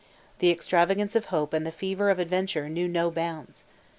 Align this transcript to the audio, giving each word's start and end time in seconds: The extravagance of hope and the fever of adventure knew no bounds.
The 0.39 0.49
extravagance 0.49 1.15
of 1.15 1.25
hope 1.25 1.53
and 1.53 1.63
the 1.63 1.71
fever 1.71 2.09
of 2.09 2.17
adventure 2.17 2.67
knew 2.67 2.87
no 2.87 3.11
bounds. 3.11 3.65